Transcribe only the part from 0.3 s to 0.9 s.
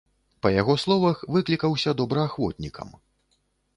Па яго